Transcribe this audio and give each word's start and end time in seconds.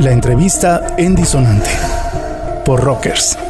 La 0.00 0.12
entrevista 0.12 0.94
en 0.96 1.14
Disonante 1.14 1.68
por 2.64 2.82
Rockers. 2.82 3.49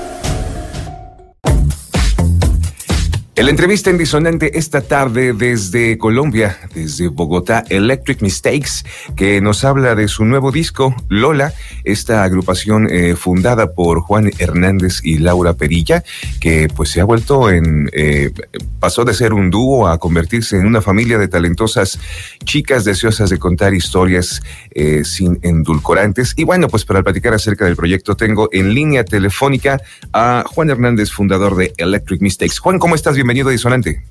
En 3.41 3.47
la 3.47 3.53
entrevista 3.53 3.89
en 3.89 3.97
Disonante 3.97 4.59
esta 4.59 4.83
tarde 4.83 5.33
desde 5.33 5.97
Colombia, 5.97 6.59
desde 6.75 7.09
Bogotá, 7.09 7.65
Electric 7.71 8.21
Mistakes, 8.21 8.85
que 9.17 9.41
nos 9.41 9.65
habla 9.65 9.95
de 9.95 10.09
su 10.09 10.27
nuevo 10.27 10.53
disco, 10.53 10.95
Lola, 11.09 11.55
esta 11.85 12.23
agrupación 12.23 12.87
eh, 12.91 13.17
fundada 13.17 13.73
por 13.73 14.03
Juan 14.03 14.31
Hernández 14.39 15.01
y 15.03 15.17
Laura 15.17 15.55
Perilla, 15.55 16.05
que 16.39 16.69
pues 16.69 16.91
se 16.91 17.01
ha 17.01 17.05
vuelto 17.05 17.49
en, 17.49 17.89
eh, 17.95 18.31
pasó 18.79 19.07
de 19.07 19.15
ser 19.15 19.33
un 19.33 19.49
dúo 19.49 19.89
a 19.89 19.97
convertirse 19.97 20.59
en 20.59 20.67
una 20.67 20.83
familia 20.83 21.17
de 21.17 21.29
talentosas 21.29 21.99
chicas 22.45 22.85
deseosas 22.85 23.31
de 23.31 23.39
contar 23.39 23.73
historias 23.73 24.43
eh, 24.73 25.03
sin 25.03 25.39
endulcorantes. 25.41 26.35
Y 26.37 26.45
bueno, 26.45 26.69
pues 26.69 26.85
para 26.85 27.03
platicar 27.03 27.33
acerca 27.33 27.65
del 27.65 27.77
proyecto 27.77 28.19
tengo 28.19 28.51
en 28.53 28.75
línea 28.75 29.03
telefónica 29.03 29.81
a 30.13 30.45
Juan 30.47 30.69
Hernández, 30.69 31.11
fundador 31.11 31.57
de 31.57 31.73
Electric 31.79 32.21
Mistakes. 32.21 32.59
Juan, 32.59 32.79
¿cómo 32.79 32.95
estás? 32.95 33.15
Bienvenido 33.15 33.30
a 33.31 33.51
Disonante. 33.51 34.03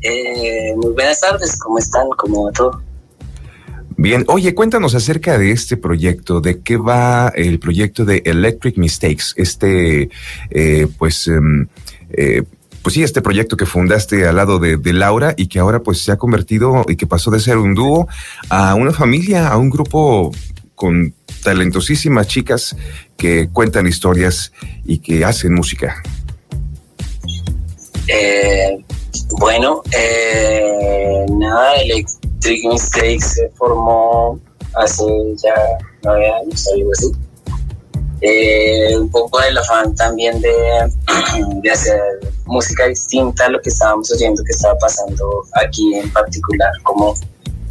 Eh, 0.00 0.74
muy 0.76 0.92
buenas 0.92 1.20
tardes, 1.20 1.58
¿cómo 1.58 1.78
están? 1.78 2.08
¿Cómo 2.16 2.44
va 2.44 2.52
todo? 2.52 2.82
Bien, 3.96 4.24
oye, 4.28 4.54
cuéntanos 4.54 4.94
acerca 4.94 5.38
de 5.38 5.52
este 5.52 5.76
proyecto, 5.76 6.40
de 6.40 6.60
qué 6.60 6.76
va 6.76 7.28
el 7.28 7.58
proyecto 7.58 8.04
de 8.04 8.22
Electric 8.24 8.76
Mistakes, 8.76 9.26
este, 9.36 10.10
eh, 10.50 10.88
pues, 10.98 11.28
em, 11.28 11.68
eh, 12.10 12.42
pues 12.82 12.94
sí, 12.94 13.02
este 13.02 13.22
proyecto 13.22 13.56
que 13.56 13.66
fundaste 13.66 14.26
al 14.26 14.36
lado 14.36 14.58
de, 14.58 14.76
de, 14.76 14.92
Laura 14.92 15.34
y 15.36 15.46
que 15.46 15.58
ahora 15.58 15.82
pues 15.82 16.02
se 16.02 16.12
ha 16.12 16.16
convertido 16.16 16.84
y 16.88 16.96
que 16.96 17.06
pasó 17.06 17.30
de 17.30 17.40
ser 17.40 17.56
un 17.56 17.74
dúo 17.74 18.08
a 18.50 18.74
una 18.74 18.92
familia, 18.92 19.48
a 19.48 19.56
un 19.56 19.70
grupo 19.70 20.32
con 20.74 21.14
talentosísimas 21.42 22.26
chicas 22.26 22.76
que 23.16 23.48
cuentan 23.52 23.86
historias 23.86 24.52
y 24.84 24.98
que 24.98 25.24
hacen 25.24 25.54
música. 25.54 26.02
Eh, 28.08 28.84
bueno, 29.38 29.82
eh, 29.92 31.26
nada, 31.30 31.76
Electric 31.76 32.64
Mistakes 32.64 33.34
se 33.34 33.48
formó 33.50 34.38
hace 34.74 35.04
ya 35.42 35.54
nueve 36.02 36.30
años, 36.30 36.68
algo 36.74 36.90
así. 36.92 37.12
Eh, 38.20 38.96
un 38.96 39.10
poco 39.10 39.38
del 39.40 39.58
afán 39.58 39.94
también 39.94 40.40
de, 40.40 40.54
de, 41.62 41.70
hacer 41.70 42.00
música 42.46 42.86
distinta 42.86 43.46
a 43.46 43.48
lo 43.50 43.60
que 43.60 43.68
estábamos 43.68 44.10
oyendo 44.12 44.42
que 44.44 44.52
estaba 44.52 44.78
pasando 44.78 45.44
aquí 45.52 45.94
en 45.94 46.10
particular, 46.10 46.72
como 46.82 47.14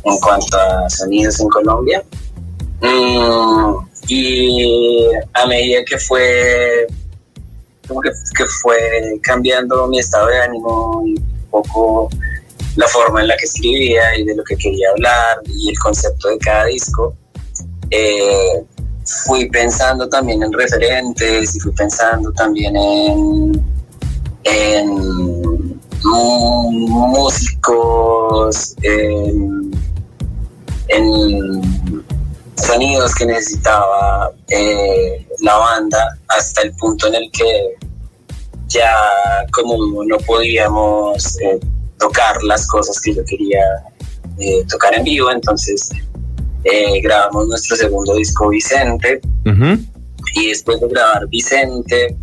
en 0.03 0.17
cuanto 0.19 0.57
a 0.57 0.89
sonidos 0.89 1.39
en 1.39 1.49
Colombia. 1.49 2.03
Mm, 2.81 3.87
y 4.07 5.07
a 5.33 5.45
medida 5.45 5.83
que 5.85 5.97
fue 5.97 6.87
como 7.87 8.01
que, 8.01 8.11
fue 8.61 9.19
cambiando 9.21 9.87
mi 9.87 9.99
estado 9.99 10.27
de 10.27 10.39
ánimo 10.41 11.03
y 11.05 11.15
un 11.15 11.47
poco 11.49 12.09
la 12.75 12.87
forma 12.87 13.21
en 13.21 13.27
la 13.27 13.37
que 13.37 13.45
escribía 13.45 14.17
y 14.17 14.23
de 14.23 14.35
lo 14.35 14.43
que 14.43 14.55
quería 14.55 14.89
hablar 14.91 15.37
y 15.47 15.69
el 15.69 15.79
concepto 15.79 16.29
de 16.29 16.37
cada 16.39 16.65
disco. 16.65 17.15
Eh, 17.91 18.63
fui 19.25 19.49
pensando 19.49 20.07
también 20.07 20.41
en 20.43 20.53
referentes 20.53 21.55
y 21.55 21.59
fui 21.59 21.71
pensando 21.73 22.31
también 22.31 22.75
en, 22.75 23.65
en 24.43 25.79
músicos, 26.93 28.75
en, 28.81 29.71
en 30.87 32.03
sonidos 32.55 33.13
que 33.15 33.25
necesitaba 33.25 34.31
eh, 34.49 35.27
la 35.43 35.57
banda 35.57 36.17
hasta 36.29 36.61
el 36.61 36.73
punto 36.75 37.07
en 37.07 37.15
el 37.15 37.31
que 37.31 37.75
ya 38.67 38.95
como 39.51 40.03
no 40.05 40.17
podíamos 40.25 41.39
eh, 41.41 41.59
tocar 41.99 42.41
las 42.43 42.65
cosas 42.67 42.99
que 43.01 43.13
yo 43.13 43.23
quería 43.25 43.61
eh, 44.39 44.63
tocar 44.69 44.95
en 44.95 45.03
vivo, 45.03 45.29
entonces 45.29 45.89
eh, 46.63 47.01
grabamos 47.01 47.49
nuestro 47.49 47.75
segundo 47.75 48.15
disco 48.15 48.49
Vicente 48.49 49.19
uh 49.45 49.49
-huh. 49.49 49.85
y 50.35 50.47
después 50.47 50.79
de 50.79 50.87
grabar 50.87 51.27
Vicente 51.27 52.17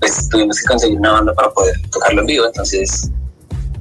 pues 0.00 0.28
tuvimos 0.28 0.60
que 0.60 0.66
conseguir 0.66 0.98
una 0.98 1.12
banda 1.12 1.32
para 1.32 1.50
poder 1.50 1.80
tocarlo 1.90 2.20
en 2.22 2.26
vivo, 2.26 2.44
entonces 2.44 3.10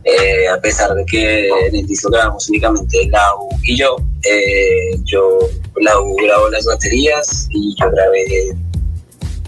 eh, 0.07 0.47
a 0.47 0.61
pesar 0.61 0.93
de 0.93 1.03
que 1.03 1.49
en 1.49 1.77
el 1.77 1.87
disco 1.87 2.11
grabamos 2.11 2.47
únicamente 2.47 3.09
Lau 3.09 3.49
y 3.63 3.75
yo, 3.75 3.95
eh, 4.23 4.99
yo 5.03 5.39
Lau 5.81 6.15
grabó 6.17 6.47
las 6.49 6.63
baterías 6.65 7.47
y 7.49 7.75
yo 7.79 7.89
grabé 7.89 8.55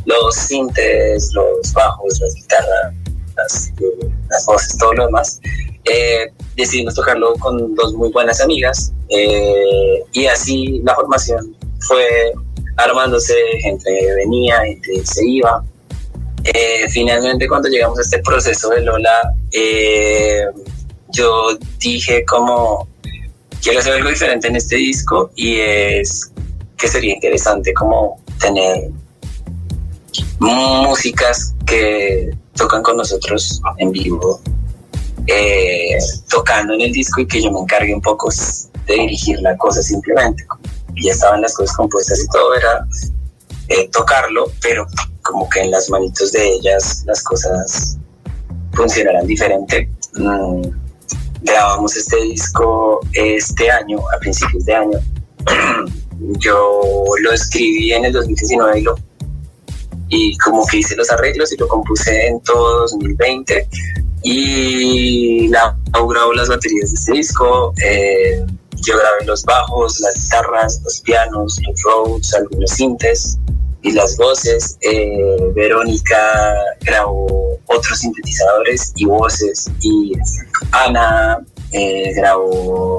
los 0.06 0.36
sintes, 0.36 1.32
los 1.36 1.74
bajos, 1.74 2.20
las 2.20 2.34
guitarras, 2.34 2.94
las, 3.36 4.46
voces, 4.48 4.76
todo 4.80 4.94
lo 4.94 5.06
demás. 5.06 5.40
Eh, 5.86 6.32
decidimos 6.56 6.96
tocarlo 6.96 7.36
con 7.36 7.76
dos 7.76 7.94
muy 7.94 8.10
buenas 8.10 8.42
amigas 8.42 8.92
y 10.12 10.26
así 10.26 10.82
la 10.84 10.96
formación 10.96 11.56
fue 11.82 12.34
armándose, 12.78 13.36
gente 13.62 13.92
venía, 14.16 14.60
gente 14.62 15.06
se 15.06 15.24
iba. 15.24 15.64
Finalmente 16.90 17.48
cuando 17.48 17.70
llegamos 17.70 18.00
a 18.00 18.02
este 18.02 18.20
proceso 18.24 18.70
de 18.70 18.82
Lola, 18.82 19.36
eh, 19.60 20.46
yo 21.10 21.58
dije 21.80 22.24
como, 22.26 22.88
quiero 23.62 23.80
hacer 23.80 23.94
algo 23.94 24.10
diferente 24.10 24.48
en 24.48 24.56
este 24.56 24.76
disco 24.76 25.32
y 25.36 25.60
es 25.60 26.32
que 26.78 26.88
sería 26.88 27.16
interesante 27.16 27.74
como 27.74 28.22
tener 28.40 28.92
músicas 30.40 31.56
que 31.66 32.30
tocan 32.56 32.84
con 32.84 32.98
nosotros 32.98 33.60
en 33.78 33.92
vivo, 33.92 34.40
eh, 35.26 35.98
tocando 36.30 36.74
en 36.74 36.82
el 36.82 36.92
disco 36.92 37.22
y 37.22 37.28
que 37.28 37.42
yo 37.42 37.52
me 37.52 37.60
encargue 37.60 37.94
un 37.94 38.02
poco 38.02 38.30
de 38.86 38.94
dirigir 38.94 39.40
la 39.42 39.58
cosa 39.58 39.82
simplemente. 39.82 40.46
Ya 41.04 41.12
estaban 41.12 41.42
las 41.42 41.56
cosas 41.56 41.76
compuestas 41.76 42.20
y 42.24 42.28
todo, 42.30 42.56
era 42.56 42.88
eh, 43.70 43.90
tocarlo, 43.90 44.52
pero 44.62 44.86
como 45.24 45.50
que 45.50 45.62
en 45.62 45.72
las 45.72 45.90
manitos 45.90 46.32
de 46.32 46.48
ellas 46.48 47.04
las 47.06 47.24
cosas 47.24 47.98
funcionarán 48.78 49.26
diferente. 49.26 49.90
Mm, 50.14 50.62
grabamos 51.42 51.98
este 51.98 52.22
disco 52.22 53.02
este 53.14 53.70
año, 53.70 54.00
a 54.16 54.20
principios 54.20 54.64
de 54.66 54.76
año. 54.76 55.00
Yo 56.40 56.82
lo 57.22 57.32
escribí 57.34 57.92
en 57.92 58.06
el 58.06 58.14
2019 58.14 58.80
y, 58.80 58.84
lo, 58.84 58.96
y 60.10 60.38
como 60.38 60.66
que 60.66 60.78
hice 60.78 60.96
los 60.96 61.12
arreglos 61.12 61.52
y 61.52 61.58
lo 61.58 61.68
compuse 61.68 62.28
en 62.28 62.40
todo 62.42 62.80
2020. 62.82 63.68
Y 64.24 65.48
la, 65.50 65.78
grabó 65.94 66.34
las 66.34 66.50
baterías 66.50 66.92
de 66.92 66.96
este 66.96 67.12
disco. 67.14 67.74
Eh, 67.84 68.46
yo 68.84 68.96
grabé 68.98 69.26
los 69.26 69.44
bajos, 69.44 70.00
las 70.00 70.24
guitarras, 70.24 70.82
los 70.84 71.02
pianos, 71.02 71.60
los 71.68 71.82
roads, 71.84 72.34
algunos 72.36 72.70
sintes 72.72 73.38
y 73.88 73.92
las 73.92 74.18
voces. 74.18 74.78
Eh, 74.82 75.52
Verónica 75.56 76.54
grabó 76.82 77.58
otros 77.68 78.00
sintetizadores 78.00 78.94
y 78.96 79.06
voces 79.06 79.70
y 79.82 80.14
Ana 80.72 81.40
eh, 81.72 82.14
grabó 82.16 82.98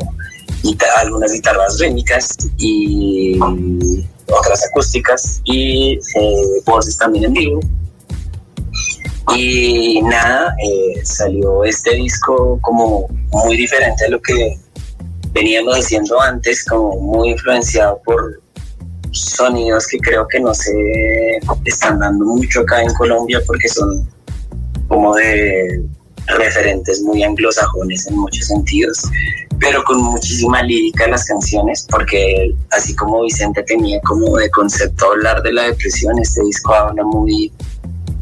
algunas 0.99 1.33
guitarras 1.33 1.79
rítmicas 1.79 2.37
y 2.59 3.39
otras 4.27 4.67
acústicas 4.67 5.41
y 5.45 5.95
eh, 5.95 6.63
voces 6.67 6.97
también 6.97 7.27
en 7.27 7.33
vivo. 7.33 7.61
Y 9.37 10.01
nada, 10.03 10.55
salió 11.05 11.63
este 11.65 11.95
disco 11.95 12.59
como 12.63 13.07
muy 13.31 13.57
diferente 13.57 14.07
a 14.07 14.09
lo 14.09 14.21
que 14.21 14.59
veníamos 15.33 15.75
haciendo 15.77 16.19
antes, 16.21 16.65
como 16.65 16.99
muy 16.99 17.31
influenciado 17.31 18.01
por 18.05 18.41
sonidos 19.21 19.87
que 19.87 19.99
creo 19.99 20.27
que 20.29 20.41
no 20.41 20.55
se 20.55 20.73
están 21.65 21.99
dando 21.99 22.25
mucho 22.25 22.61
acá 22.61 22.83
en 22.83 22.93
Colombia 22.95 23.41
porque 23.47 23.69
son 23.69 24.09
como 24.89 25.15
de 25.15 25.83
referentes 26.27 27.03
muy 27.03 27.23
anglosajones 27.23 28.07
en 28.07 28.17
muchos 28.17 28.47
sentidos, 28.47 29.03
pero 29.59 29.83
con 29.85 30.01
muchísima 30.03 30.63
lírica 30.63 31.05
en 31.05 31.13
las 31.13 31.25
canciones, 31.25 31.87
porque 31.89 32.55
así 32.71 32.95
como 32.95 33.23
Vicente 33.23 33.63
tenía 33.63 34.01
como 34.03 34.37
de 34.37 34.51
concepto 34.51 35.13
hablar 35.13 35.43
de 35.43 35.53
la 35.53 35.63
depresión, 35.65 36.19
este 36.19 36.43
disco 36.45 36.75
habla 36.75 37.03
muy 37.05 37.53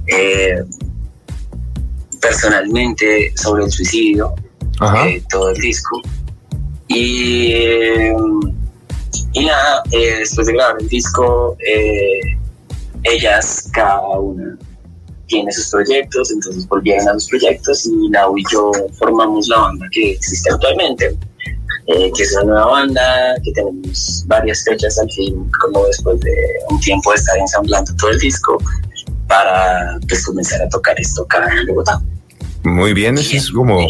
eh, 0.06 0.62
personalmente 2.20 3.32
sobre 3.36 3.64
el 3.64 3.70
suicidio, 3.70 4.34
eh, 5.04 5.22
todo 5.30 5.50
el 5.50 5.60
disco. 5.60 6.00
Y, 6.88 7.52
y 9.36 9.44
nada, 9.44 9.82
eh, 9.90 10.16
después 10.20 10.46
de 10.46 10.54
grabar 10.54 10.76
el 10.80 10.88
disco, 10.88 11.56
eh, 11.60 12.20
ellas, 13.04 13.68
cada 13.72 14.00
una 14.18 14.56
tiene 15.26 15.52
sus 15.52 15.68
proyectos, 15.70 16.30
entonces 16.32 16.66
volvieron 16.66 17.06
a 17.08 17.12
los 17.14 17.28
proyectos 17.28 17.84
y 17.86 18.08
Lau 18.10 18.38
y 18.38 18.44
yo 18.50 18.70
formamos 18.98 19.46
la 19.48 19.58
banda 19.58 19.86
que 19.92 20.12
existe 20.12 20.50
actualmente. 20.50 21.16
eh, 21.88 22.10
que 22.16 22.22
es 22.22 22.32
una 22.34 22.44
nueva 22.44 22.66
banda, 22.66 23.34
que 23.44 23.52
tenemos 23.52 24.24
varias 24.26 24.64
fechas 24.64 24.98
al 24.98 25.10
fin, 25.12 25.48
como 25.60 25.86
después 25.86 26.18
de 26.20 26.34
un 26.70 26.80
tiempo 26.80 27.10
de 27.12 27.16
estar 27.16 27.38
ensamblando 27.38 27.94
todo 27.96 28.10
el 28.10 28.18
disco, 28.18 28.58
para 29.28 29.98
pues 30.08 30.24
comenzar 30.24 30.62
a 30.62 30.68
tocar 30.68 30.98
esto 30.98 31.22
acá 31.22 31.48
en 31.60 31.66
Bogotá. 31.66 32.00
Muy 32.64 32.92
bien, 32.92 33.16
eso 33.18 33.36
es 33.36 33.50
como 33.50 33.86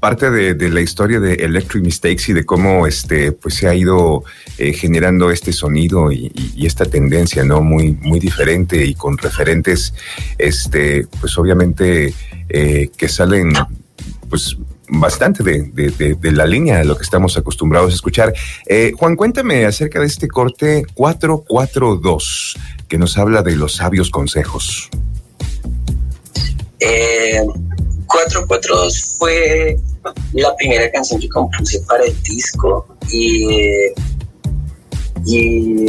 parte 0.00 0.30
de, 0.30 0.70
la 0.70 0.80
historia 0.80 1.20
de 1.20 1.34
Electric 1.34 1.82
Mistakes 1.82 2.24
y 2.28 2.32
de 2.32 2.44
cómo 2.44 2.86
este 2.86 3.32
pues 3.32 3.54
se 3.54 3.68
ha 3.68 3.74
ido 3.74 4.24
eh, 4.58 4.72
generando 4.72 5.30
este 5.30 5.52
sonido 5.52 6.12
y, 6.12 6.32
esta 6.66 6.84
tendencia 6.84 7.44
no 7.44 7.62
muy 7.62 7.92
muy 7.92 8.18
diferente 8.18 8.84
y 8.84 8.94
con 8.94 9.16
referentes 9.18 9.94
este 10.36 11.06
pues 11.20 11.38
obviamente 11.38 12.12
eh, 12.48 12.90
que 12.96 13.08
salen 13.08 13.52
pues 14.28 14.56
bastante 14.88 15.42
de, 15.42 16.32
la 16.32 16.46
línea 16.46 16.78
de 16.78 16.84
lo 16.84 16.96
que 16.96 17.02
estamos 17.02 17.36
acostumbrados 17.36 17.92
a 17.92 17.94
escuchar. 17.94 18.32
Eh, 18.66 18.92
Juan, 18.96 19.16
cuéntame 19.16 19.64
acerca 19.64 20.00
de 20.00 20.06
este 20.06 20.28
corte 20.28 20.84
442 20.94 22.56
que 22.88 22.98
nos 22.98 23.18
habla 23.18 23.42
de 23.42 23.56
los 23.56 23.74
sabios 23.74 24.10
consejos. 24.10 24.88
Eh, 26.78 27.40
442 28.06 29.16
fue 29.18 29.76
la 30.32 30.54
primera 30.56 30.90
canción 30.90 31.20
que 31.20 31.28
compuse 31.28 31.80
para 31.80 32.04
el 32.04 32.22
disco 32.22 32.86
y, 33.10 33.92
y 35.24 35.86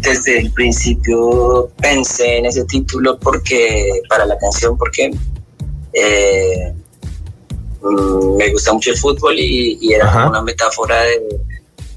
desde 0.00 0.38
el 0.38 0.52
principio 0.52 1.70
pensé 1.80 2.38
en 2.38 2.46
ese 2.46 2.64
título 2.64 3.18
porque 3.18 4.02
para 4.08 4.24
la 4.26 4.38
canción 4.38 4.76
porque 4.76 5.10
eh, 5.92 6.74
mm, 7.82 8.36
me 8.36 8.50
gusta 8.50 8.72
mucho 8.72 8.90
el 8.90 8.98
fútbol 8.98 9.34
y, 9.38 9.92
era 9.92 10.28
una 10.28 10.42
metáfora 10.42 11.02
de, 11.02 11.40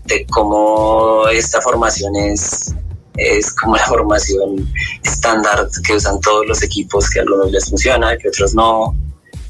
de, 0.06 0.25
cómo 0.27 1.27
esta 1.31 1.62
formación 1.62 2.16
es, 2.16 2.74
es 3.18 3.54
como 3.54 3.77
la 3.77 3.86
formación 3.86 4.69
estándar 5.04 5.68
que 5.86 5.94
usan 5.95 6.19
todos 6.19 6.45
los 6.48 6.63
equipos, 6.63 7.09
que 7.09 7.19
a 7.19 7.21
algunos 7.21 7.51
les 7.51 7.69
funciona, 7.69 8.18
que 8.18 8.27
a 8.27 8.31
otros 8.31 8.54
no, 8.56 8.95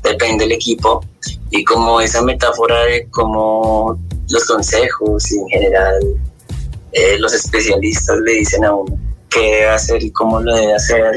depende 0.04 0.46
del 0.46 0.54
equipo, 0.54 1.04
y 1.50 1.64
como 1.64 2.02
esa 2.02 2.22
metáfora 2.22 2.84
de 2.86 3.08
cómo 3.10 3.98
los 4.30 4.46
consejos 4.46 5.32
y 5.32 5.40
en 5.40 5.48
general 5.48 6.00
eh, 6.92 7.18
los 7.20 7.34
especialistas 7.34 8.18
le 8.20 8.34
dicen 8.34 8.66
a 8.66 8.74
uno 8.74 8.98
qué 9.30 9.40
debe 9.40 9.70
hacer 9.70 10.04
y 10.04 10.12
cómo 10.12 10.40
lo 10.42 10.56
debe 10.56 10.76
hacer, 10.76 11.16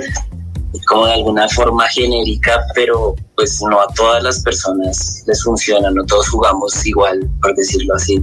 y 0.72 0.80
como 0.84 1.06
de 1.06 1.14
alguna 1.14 1.48
forma 1.48 1.86
genérica, 1.88 2.64
pero 2.74 3.14
pues 3.34 3.60
no 3.62 3.80
a 3.80 3.86
todas 3.94 4.22
las 4.22 4.40
personas 4.40 5.22
les 5.26 5.42
funciona, 5.42 5.90
no 5.90 6.04
todos 6.04 6.28
jugamos 6.28 6.86
igual, 6.86 7.28
por 7.42 7.54
decirlo 7.54 7.94
así. 7.94 8.22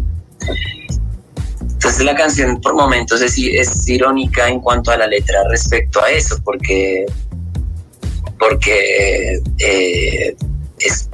Entonces 1.62 2.06
la 2.06 2.16
canción 2.16 2.62
por 2.62 2.76
momentos 2.76 3.22
es, 3.22 3.38
es 3.38 3.88
irónica 3.90 4.48
en 4.48 4.62
cuanto 4.62 4.92
a 4.92 4.98
la 4.98 5.08
letra 5.08 5.38
respecto 5.50 6.02
a 6.02 6.10
eso, 6.10 6.38
porque 6.44 7.06
porque 8.40 9.42
eh, 9.60 10.36
es, 10.86 11.10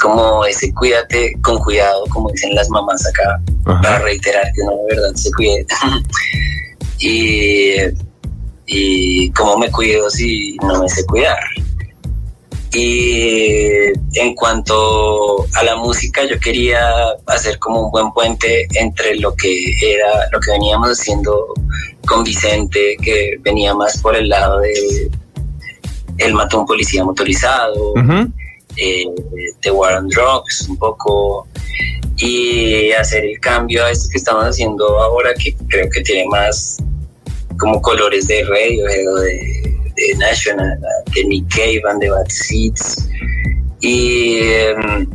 como 0.00 0.44
ese 0.44 0.72
cuídate 0.74 1.36
con 1.42 1.58
cuidado, 1.58 2.04
como 2.10 2.30
dicen 2.30 2.54
las 2.54 2.68
mamás 2.70 3.06
acá, 3.06 3.40
para 3.64 3.98
reiterar 4.00 4.44
que 4.54 4.62
uno 4.62 4.76
de 4.76 4.96
verdad 4.96 5.14
se 5.14 5.30
cuide. 5.32 5.66
y, 6.98 7.74
y 8.66 9.30
cómo 9.30 9.58
me 9.58 9.70
cuido 9.70 10.10
si 10.10 10.56
no 10.62 10.82
me 10.82 10.88
sé 10.88 11.04
cuidar. 11.06 11.38
Y 12.72 13.92
en 14.14 14.34
cuanto 14.34 15.46
a 15.54 15.62
la 15.62 15.76
música, 15.76 16.24
yo 16.24 16.40
quería 16.40 16.80
hacer 17.26 17.58
como 17.60 17.86
un 17.86 17.90
buen 17.92 18.12
puente 18.12 18.66
entre 18.74 19.16
lo 19.16 19.32
que 19.36 19.54
era, 19.80 20.28
lo 20.32 20.40
que 20.40 20.50
veníamos 20.50 20.88
haciendo 20.88 21.54
con 22.06 22.24
Vicente, 22.24 22.96
que 23.00 23.38
venía 23.42 23.74
más 23.74 23.98
por 23.98 24.16
el 24.16 24.28
lado 24.28 24.58
de 24.58 25.08
el 26.18 26.34
matón 26.34 26.66
policía 26.66 27.04
motorizado, 27.04 27.94
eh, 28.76 29.06
The 29.60 29.70
War 29.70 29.94
on 29.94 30.08
Drugs, 30.08 30.66
un 30.68 30.76
poco, 30.76 31.46
y 32.16 32.92
hacer 32.92 33.24
el 33.24 33.40
cambio 33.40 33.84
a 33.84 33.90
esto 33.90 34.08
que 34.10 34.18
estamos 34.18 34.44
haciendo 34.44 35.00
ahora, 35.00 35.34
que 35.34 35.54
creo 35.68 35.88
que 35.90 36.00
tiene 36.02 36.26
más 36.26 36.78
como 37.58 37.80
colores 37.80 38.26
de 38.26 38.44
radio 38.44 38.84
de, 38.84 39.76
de 39.96 40.14
National, 40.18 40.78
de 41.14 41.24
Nick 41.24 41.48
Cave 41.48 41.82
the 42.00 42.10
Bad 42.10 42.28
Seeds. 42.28 43.08
Y, 43.80 44.38
em, 44.38 45.08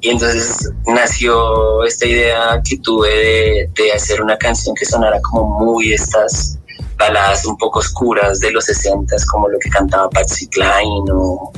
y 0.00 0.10
entonces 0.10 0.70
nació 0.86 1.82
esta 1.84 2.06
idea 2.06 2.62
que 2.68 2.76
tuve 2.78 3.08
de, 3.08 3.70
de 3.74 3.92
hacer 3.92 4.22
una 4.22 4.36
canción 4.36 4.74
que 4.74 4.84
sonara 4.84 5.20
como 5.22 5.58
muy 5.64 5.92
estas 5.92 6.58
baladas 6.96 7.44
un 7.46 7.56
poco 7.56 7.80
oscuras 7.80 8.40
de 8.40 8.50
los 8.52 8.64
60 8.66 9.16
como 9.30 9.48
lo 9.48 9.58
que 9.58 9.70
cantaba 9.70 10.08
Patsy 10.10 10.46
Cline 10.48 11.10
o, 11.12 11.52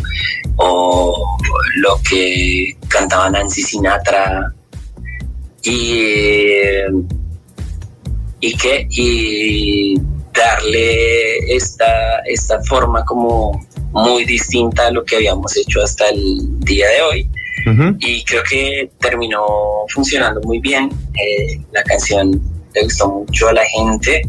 o 0.57 1.39
lo 1.77 2.01
que 2.09 2.77
cantaba 2.89 3.31
Nancy 3.31 3.63
Sinatra 3.63 4.53
y 5.63 6.41
y 8.41 8.57
que 8.57 8.87
y 8.91 10.01
darle 10.33 11.39
esta, 11.55 12.19
esta 12.27 12.63
forma 12.65 13.05
como 13.05 13.67
muy 13.93 14.25
distinta 14.25 14.89
a 14.89 14.91
lo 14.91 15.05
que 15.05 15.17
habíamos 15.17 15.57
hecho 15.57 15.83
hasta 15.83 16.09
el 16.09 16.61
día 16.61 16.87
de 16.89 17.03
hoy. 17.03 17.31
Y 17.99 18.23
creo 18.23 18.45
que 18.49 18.91
terminó 19.01 19.45
funcionando 19.89 20.41
muy 20.43 20.61
bien. 20.61 20.89
Eh, 21.15 21.61
la 21.73 21.83
canción 21.83 22.41
le 22.73 22.85
gustó 22.85 23.09
mucho 23.09 23.49
a 23.49 23.55
la 23.55 23.65
gente. 23.65 24.23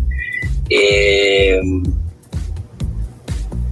Eh, 0.69 1.59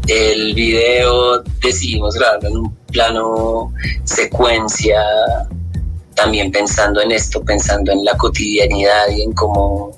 el 0.07 0.53
video 0.53 1.41
decidimos 1.61 2.15
grabarlo 2.15 2.49
en 2.49 2.57
un 2.57 2.75
plano 2.91 3.73
secuencia, 4.03 5.01
también 6.15 6.51
pensando 6.51 7.01
en 7.01 7.11
esto, 7.11 7.43
pensando 7.43 7.91
en 7.91 8.05
la 8.05 8.15
cotidianidad 8.17 9.09
y 9.09 9.23
en 9.23 9.33
cómo 9.33 9.97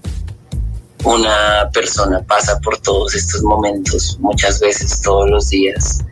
una 1.03 1.69
persona 1.73 2.21
pasa 2.23 2.59
por 2.59 2.77
todos 2.79 3.15
estos 3.15 3.43
momentos, 3.43 4.17
muchas 4.19 4.59
veces 4.59 5.01
todos 5.01 5.29
los 5.29 5.49
días, 5.49 6.03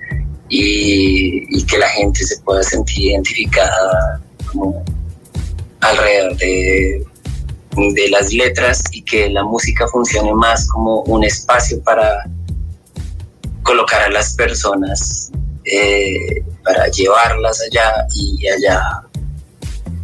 y, 0.50 1.64
que 1.66 1.78
la 1.78 1.90
gente 1.90 2.24
se 2.24 2.40
pueda 2.42 2.62
sentir 2.62 3.12
identificada 3.12 4.22
alrededor 5.82 6.38
de 6.38 7.05
de 7.76 8.10
las 8.10 8.32
letras 8.32 8.84
y 8.92 9.02
que 9.02 9.30
la 9.30 9.44
música 9.44 9.88
funcione 9.88 10.34
más 10.34 10.68
como 10.68 11.02
un 11.04 11.24
espacio 11.24 11.82
para 11.84 12.30
colocar 13.64 14.02
a 14.02 14.10
las 14.10 14.34
personas, 14.36 15.32
eh, 15.66 16.44
para 16.64 16.88
llevarlas 16.88 17.62
allá 17.62 18.08
y 18.14 18.48
allá 18.48 19.02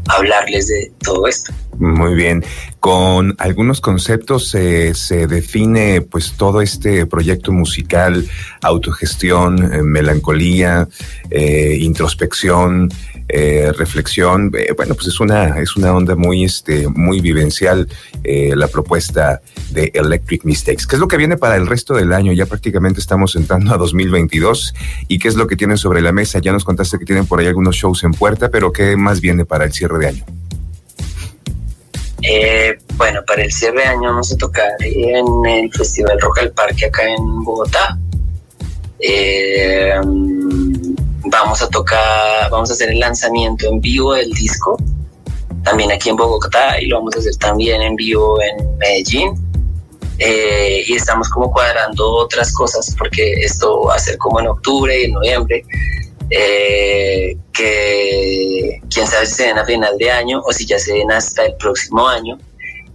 hablarles 0.10 0.68
de 0.68 0.92
todo 1.04 1.28
esto. 1.28 1.54
Muy 1.82 2.14
bien. 2.14 2.46
Con 2.80 3.34
algunos 3.40 3.82
conceptos 3.82 4.48
se 4.48 5.28
define 5.28 6.02
pues 6.02 6.34
todo 6.34 6.62
este 6.62 7.08
proyecto 7.08 7.52
musical, 7.52 8.24
autogestión, 8.62 9.74
eh, 9.74 9.82
melancolía, 9.82 10.88
eh, 11.32 11.78
introspección, 11.80 12.92
eh, 13.28 13.72
reflexión. 13.76 14.52
Eh, 14.56 14.74
bueno, 14.78 14.94
pues 14.94 15.08
es 15.08 15.20
una, 15.20 15.60
es 15.60 15.76
una 15.76 15.92
onda 15.92 16.16
muy, 16.16 16.44
este, 16.44 16.88
muy 16.88 17.20
vivencial 17.20 17.88
eh, 18.24 18.54
la 18.56 18.68
propuesta 18.68 19.42
de 19.72 19.90
Electric 19.96 20.44
Mistakes. 20.46 20.86
¿Qué 20.88 20.98
es 20.98 21.00
lo 21.00 21.08
que 21.08 21.18
viene 21.18 21.36
para 21.36 21.56
el 21.56 21.66
resto 21.66 21.96
del 21.96 22.14
año? 22.14 22.32
Ya 22.32 22.46
prácticamente 22.46 23.00
estamos 23.00 23.36
entrando 23.36 23.74
a 23.74 23.78
2022. 23.78 24.76
¿Y 25.08 25.18
qué 25.18 25.30
es 25.30 25.36
lo 25.36 25.48
que 25.48 25.56
tienen 25.56 25.78
sobre 25.78 26.02
la 26.02 26.12
mesa? 26.12 26.38
Ya 26.38 26.52
nos 26.52 26.64
contaste 26.64 27.00
que 27.00 27.06
tienen 27.06 27.26
por 27.26 27.40
ahí 27.40 27.48
algunos 27.48 27.76
shows 27.76 28.04
en 28.04 28.12
puerta, 28.12 28.50
pero 28.52 28.72
¿qué 28.72 28.96
más 28.98 29.20
viene 29.20 29.46
para 29.46 29.66
el 29.66 29.74
cierre 29.74 29.98
de 29.98 30.08
año? 30.10 30.26
Bueno, 32.98 33.22
para 33.26 33.44
el 33.44 33.52
cierre 33.52 33.82
de 33.82 33.88
año 33.88 34.10
vamos 34.10 34.32
a 34.32 34.38
tocar 34.38 34.72
en 34.80 35.26
el 35.46 35.72
Festival 35.72 36.20
Rock 36.22 36.40
al 36.40 36.52
Parque 36.52 36.86
acá 36.86 37.04
en 37.08 37.44
Bogotá. 37.44 37.98
Eh, 39.00 39.94
vamos 41.26 41.62
a 41.62 41.70
tocar, 41.70 42.50
vamos 42.52 42.70
a 42.70 42.74
hacer 42.74 42.90
el 42.90 43.00
lanzamiento 43.00 43.68
en 43.68 43.82
vivo 43.82 44.14
del 44.14 44.32
disco, 44.32 44.78
también 45.64 45.92
aquí 45.92 46.10
en 46.10 46.16
Bogotá 46.16 46.80
y 46.80 46.88
lo 46.88 46.98
vamos 46.98 47.16
a 47.16 47.20
hacer 47.20 47.36
también 47.38 47.82
en 47.82 47.96
vivo 47.96 48.40
en 48.42 48.78
Medellín. 48.78 49.34
Eh, 50.24 50.84
y 50.86 50.94
estamos 50.94 51.30
como 51.30 51.52
cuadrando 51.52 52.08
otras 52.12 52.54
cosas 52.54 52.96
porque 52.96 53.34
esto 53.42 53.82
va 53.86 53.96
a 53.96 54.00
ser 54.00 54.18
como 54.20 54.40
en 54.40 54.50
octubre 54.50 55.02
y 55.02 55.06
en 55.06 55.14
noviembre, 55.14 55.66
eh, 56.30 57.36
que 57.52 58.51
quién 58.94 59.08
sabe 59.08 59.26
si 59.26 59.34
se 59.34 59.44
den 59.46 59.58
a 59.58 59.66
final 59.66 59.98
de 59.98 60.12
año 60.12 60.42
o 60.46 60.52
si 60.54 60.66
ya 60.66 60.78
se 60.78 60.94
den 60.94 61.12
hasta 61.12 61.46
el 61.46 61.56
próximo 61.56 62.08
año 62.08 62.38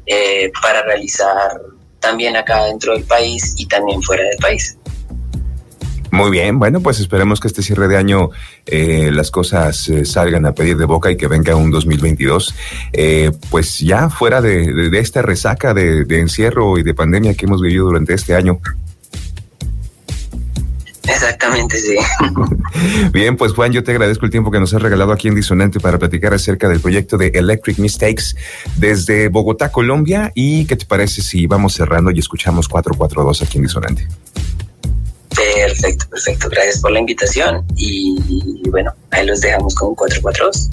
eh, 0.07 0.53
para 0.63 0.83
realizar 0.83 1.61
también 2.01 2.37
acá 2.37 2.65
dentro 2.67 2.93
del 2.93 3.05
país 3.05 3.55
y 3.57 3.67
también 3.67 4.03
fuera 4.03 4.23
del 4.25 4.37
país. 4.39 4.77
Muy 6.17 6.31
bien, 6.31 6.59
bueno, 6.59 6.81
pues 6.81 7.01
esperemos 7.01 7.41
que 7.41 7.49
este 7.49 7.63
cierre 7.63 7.89
de 7.89 7.97
año 7.97 8.31
eh, 8.65 9.11
las 9.13 9.31
cosas 9.31 9.89
eh, 9.89 10.05
salgan 10.05 10.47
a 10.47 10.55
pedir 10.55 10.77
de 10.77 10.85
boca 10.85 11.11
y 11.11 11.17
que 11.17 11.27
venga 11.27 11.57
un 11.57 11.71
2022, 11.71 12.55
eh, 12.93 13.33
pues 13.51 13.81
ya 13.81 14.09
fuera 14.09 14.41
de, 14.41 14.91
esta 14.99 15.21
resaca 15.23 15.75
de, 15.75 16.07
encierro 16.09 16.79
y 16.79 16.83
de 16.83 16.95
pandemia 16.95 17.35
que 17.35 17.47
hemos 17.47 17.61
vivido 17.61 17.87
durante 17.87 18.15
este 18.15 18.35
año. 18.35 18.61
Exactamente, 21.09 21.79
sí. 21.79 21.97
Bien, 23.13 23.37
pues 23.37 23.53
Juan, 23.53 23.73
yo 23.73 23.83
te 23.85 23.93
agradezco 23.93 24.25
el 24.25 24.31
tiempo 24.31 24.51
que 24.51 24.61
nos 24.61 24.75
has 24.75 24.83
regalado 24.83 25.13
aquí 25.13 25.29
en 25.29 25.35
Disonante 25.35 25.81
para 25.81 25.99
platicar 25.99 26.35
acerca 26.35 26.69
del 26.69 26.81
proyecto 26.81 27.17
de 27.17 27.29
Electric 27.29 27.79
Mistakes 27.79 28.35
desde 28.77 29.29
Bogotá, 29.29 29.71
Colombia. 29.71 30.33
¿Y 30.35 30.67
qué 30.67 30.77
te 30.77 30.87
parece 30.87 31.23
si 31.23 31.47
vamos 31.47 31.75
cerrando 31.75 32.11
y 32.11 32.19
escuchamos 32.19 32.69
442 32.69 33.43
aquí 33.43 33.59
en 33.59 33.65
Disonante? 33.65 34.09
Perfecto, 35.37 36.07
perfecto. 36.09 36.49
Gracias 36.49 36.81
por 36.81 36.93
la 36.93 37.01
invitación 37.01 37.65
y, 37.77 38.63
bueno, 38.71 38.93
ahí 39.11 39.27
los 39.27 39.41
dejamos 39.41 39.75
con 39.75 39.95
442. 39.95 40.71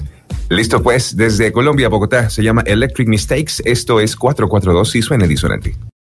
Listo, 0.48 0.82
pues, 0.82 1.16
desde 1.16 1.52
Colombia, 1.52 1.88
Bogotá, 1.88 2.30
se 2.30 2.42
llama 2.42 2.62
Electric 2.66 3.08
Mistakes. 3.08 3.62
Esto 3.64 4.00
es 4.00 4.16
442 4.16 4.96
y 4.96 5.02
suena 5.02 5.26
disonante. 5.26 5.74